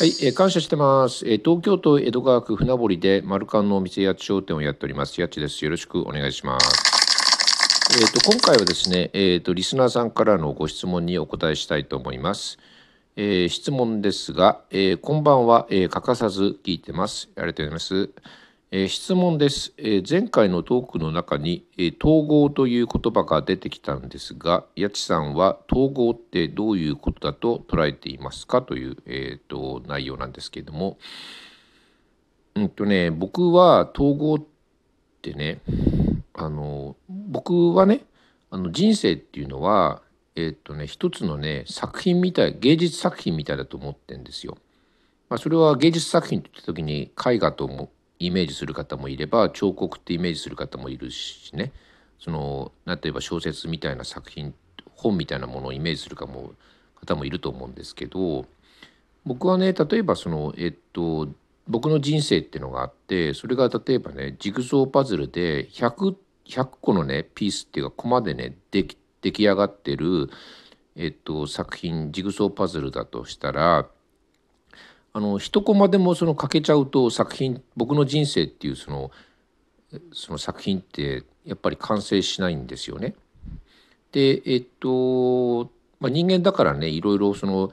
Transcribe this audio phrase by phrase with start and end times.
[0.00, 5.20] はい、えー感謝してます、えー東京都江戸川区船堀で丸カンのお店や商店をやっております。
[5.20, 5.62] やっちです。
[5.62, 8.00] よろしくお願いします。
[8.00, 12.58] えっ、と、今回はですね、えっ、と、リスナーさんからのご質問にお答えしたいと思います。
[13.14, 17.28] えー質問ですが、えーこんばんは、えー欠かさず聞いてます。
[17.36, 18.10] ありがとうございます。
[18.86, 19.74] 質問です、
[20.08, 21.66] 前回のトークの中に、
[22.00, 28.62] 統合という言葉が出てきたんですが、やちさんは統合ってどういうことだと捉えていますか？
[28.62, 30.98] という、えー、と内容なんですけれども、
[32.54, 34.42] うんとね、僕は統合っ
[35.20, 35.62] てね、
[36.34, 38.04] あの僕はね
[38.52, 40.00] あの人生っていうのは
[40.36, 44.56] えっとね一つのね作品みたい芸術作品みたいだと思ってるんですよ。
[45.28, 51.72] まあ、それは芸術作品って言った時に絵画ともイメージする方もいれば彫刻ってイメージする方もいるしね。
[52.20, 54.54] そのなんて言えば小説みたいな作品
[54.94, 56.52] 本みたいなものをイメージするかも
[57.00, 58.44] 方もいると思うんですけど
[59.24, 61.28] 僕はね例えばそのえっと
[61.66, 66.14] 僕の人生っていうのがあってそれが例えばねジグソーパズルで 100,
[66.46, 70.30] 100個のねピースっていうかコマでねでき出来上がってる、
[70.96, 73.86] えっと、作品ジグソーパズルだとしたら
[75.12, 79.10] あの一コマでもその欠けちゃうと作品僕の人生っていうその
[80.12, 83.14] その作品ってやっぱり完成しないんですよね。
[84.12, 87.72] でえっと、まあ、人間だからねいろいろその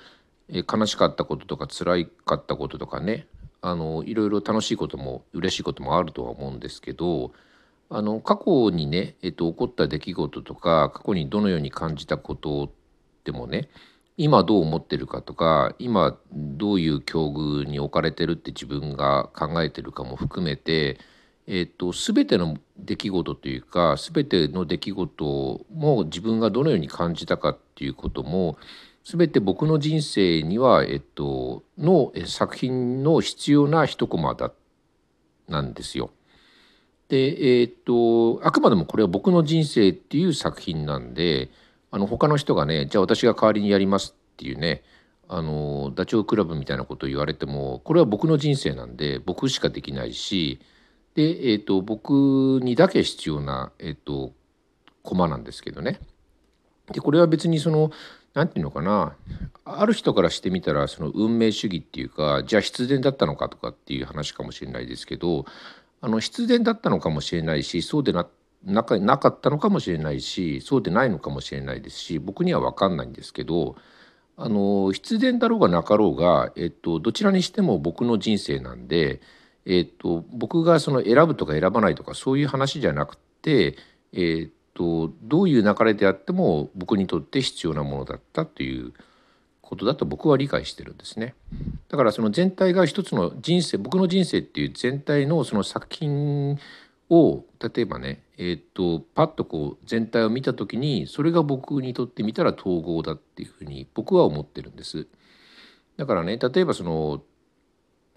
[0.49, 3.27] 悲しかったこととか辛いかったこととかね
[3.61, 7.31] あのいろいろ楽しいことも嬉しいこともあるとは思うんですけど
[7.89, 12.71] あの過去にね、えっと、起こった出来事とか過去にどのように感じたこと
[13.23, 13.69] でもね
[14.17, 20.97] 今どう思ってるかとか今どういう境遇に置かれてるって自分が考えてるかも含めて、
[21.45, 28.57] えっと、全ての出来事というか全ての出来事も自分がどのように感じたかっていうことも
[29.05, 34.51] 全て僕の人生には、えっと、の作品の必要な一コマだ
[35.47, 36.09] なんですよ。
[37.07, 41.49] で、えっとあくまでもこれは僕の人生っていう作品なんで
[41.91, 44.83] あの他の人がねじゃあ私が代わりにやりますっていうね
[45.29, 50.59] あのダチョウ倶楽部みたいなことを言われてもこれは僕の人生なんで僕しかできないし
[51.15, 54.33] で、えっと僕にだけ必要な、えっと
[55.01, 55.99] コマなんですけどね。
[56.91, 57.91] でこれは別にその
[58.33, 59.15] 何て言うのかな
[59.65, 65.45] ある人からしてみたらその運命主義っていうかじゃあ必然だったのかとかっていう話かもしれないですけど
[66.01, 68.27] あの必然だったのかもしれないしそうでな
[68.63, 73.75] なかなかったのかもしれないしそうでないのかもしれないですし僕には分かんないんですけど
[74.35, 79.19] あの必然だろうがなかろうが、えっと、どちらにしても僕の人生なんで、
[79.65, 83.75] えっと、僕がその選ぶとか選ばないとかそういう話じゃなくて、
[84.13, 88.93] えっと、どういう流れであっても僕にとって必要なものだったという
[89.61, 91.33] ことだと僕は理解してるんですね。
[91.89, 96.59] だからその全体が一つの人生僕の人生っていう全体のその作品
[97.09, 105.07] を例えばね、えー、とパッとこう全体を見た時にそれが僕にとってみたら統合だっていうふうに僕は思ってるんです。
[105.97, 107.23] だからね例えばその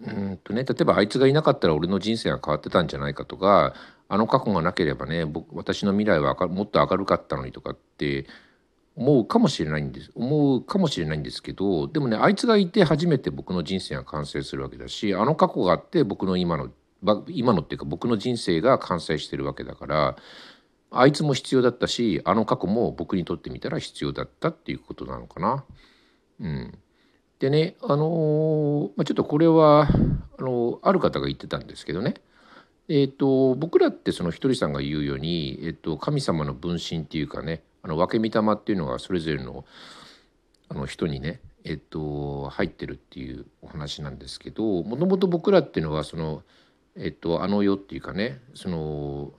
[0.03, 3.75] うんとね例えばあいつがいなかったら俺の人生が変わってたんじゃないかとか
[4.09, 8.27] あの過去がなければね僕私の未来はもっと明るかったのにとかって
[8.97, 16.71] 思うかもしれないんです思うかもしれないんですけどでもねあいつがいて初めて僕の人生が完成するわけだしあの過去があって僕の今の
[17.29, 20.17] 今のっていうか僕の人生が完成してるわけだから
[20.91, 25.65] あいつも必要だったしあの過去も僕にとってみたら必要だったっていうことなのかな。
[26.41, 26.79] うん、
[27.39, 29.89] でねあのーまあ、ちょっとこれは
[30.39, 32.15] あのある方が言ってたんですけどね
[32.93, 39.65] えー、と僕らってそのひとりさんが言うように、えー、と神様の分身っていうかねあの分け御霊っていうのがそれぞれの
[40.69, 46.43] あの人にね、えー、と入ってるっていうお話なんですけどもともと僕らっていうのはその、
[47.03, 49.33] えー、とあの世っていうかねその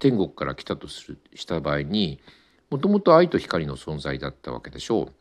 [0.00, 2.20] 天国から来たとするした場合に
[2.68, 5.12] もともと愛と光の存在だったわけでしょ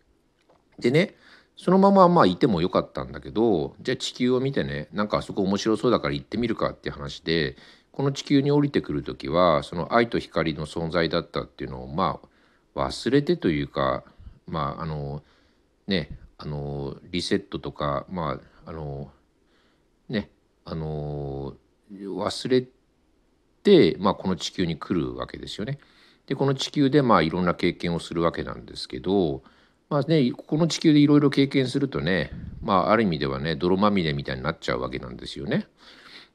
[0.80, 0.82] う。
[0.82, 1.16] でね
[1.56, 7.56] そのまままあいてもよかったんだけどじゃあ地球を見てねなんかあそこ面白そうだから行ってみるかって話で
[7.92, 12.20] この地球に降りてくる時はその愛と光の存在だったっていうのをま
[12.76, 14.04] あ忘れてというか
[14.48, 15.22] まああの
[15.88, 19.12] ねあのリセットとかまああの
[20.10, 20.30] ね
[20.66, 21.54] あの
[21.92, 22.68] 忘れ
[23.64, 25.80] て、まあ、この地球に来るわけですよね。
[26.28, 29.44] でこの地球でまあいろんな経験をするわけなんですけど
[29.90, 32.32] まあね、この地球でいろいろ経験するとね、
[32.64, 35.68] まあ、ある意味ではね泥まみれみたいになっちゃうわけなんですよね。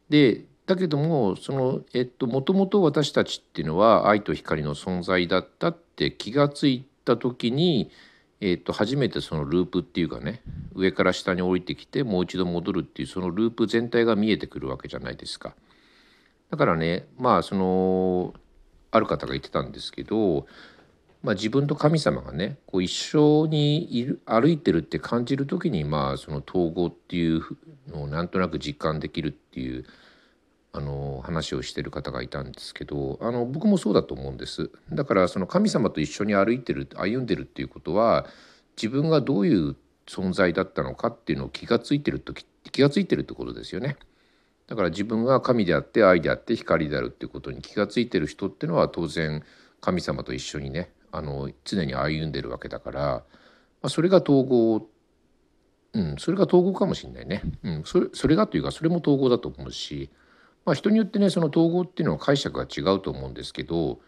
[0.08, 7.90] でだけどもそのえっともともと私たちっていうのは愛と光の存在だったって気がついた時に、
[8.40, 10.42] えっと、初めてそのループっていうかね
[10.74, 15.54] 上から下に降りてきてもう一度戻るっていうそのループ全体が見えてくるわけじゃないですか。
[16.50, 18.34] だからねまあその
[18.90, 20.46] ある方が言ってたんですけど、
[21.22, 27.42] まあ、自分と神様がねこう一緒にいる歩いてるって感じる時にまあその統合っていう
[27.88, 29.84] のをなんとなく実感できるっていう
[30.72, 38.26] あの話をしてる方がいたんですけどあの僕もそうだと思うんですだからその神様と一緒に歩いてる歩んでるっていうことは
[38.76, 39.76] 自分がどういう
[40.06, 43.96] 存在だったのかっていうのを気が付いてる時気が付いてるってことですよね。
[44.66, 49.42] だから自分が神であって愛であって光であるっていうことに気が付いてる人っていうのは当然
[49.80, 53.24] 神様と一緒にねあの常に歩んでるわけだから、ま
[53.82, 54.86] あ、それが統合
[55.92, 60.08] うんそれが統合かもしれないね、うん、それそれがというかそれも統合だと思うし、
[60.64, 64.00] まあ、人によってねその統合っていうのは解釈が違うと思うんですけど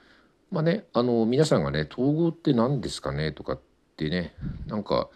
[0.50, 3.60] まあねあの皆さんがね統合って何ですかねとかっ
[3.96, 4.34] てね
[4.66, 5.08] なんか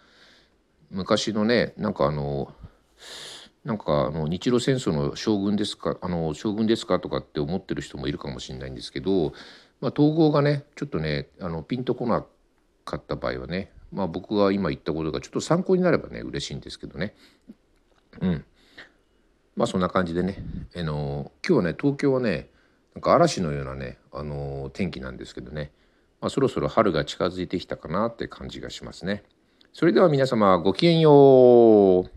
[0.90, 2.52] 昔のねなんかあの
[3.64, 9.32] なんかあの日露戦争の将軍ですかあの将軍ですかとかって思ってる人もいるかもしれないんですけど、
[9.80, 12.24] まあ、統合がねちょっとねあのピンとこな
[12.84, 17.14] かった場合はね、まあ、僕が今言ったことがちょっと参考になればね嬉しいんですけどね。
[18.20, 18.44] うん。
[19.56, 20.36] まあそんな感じでね、
[20.76, 22.50] あの今日はね東京はね
[22.94, 25.72] なんか嵐のようなね、あの天気なんですけどね、
[26.20, 29.22] まあ、そろそろ春が近づいてきたかなって感じがしますね。
[29.72, 32.15] それでは皆様ごきげんよう。